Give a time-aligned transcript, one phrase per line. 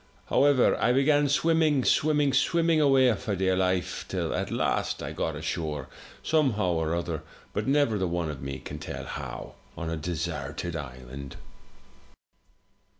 [0.31, 5.35] However, I began swimming, swimming, swimming away for dear life, till at last I got
[5.35, 5.89] ashore,
[6.23, 7.21] somehow or other,
[7.53, 11.35] but never the one of me can tell how, on a desarted island.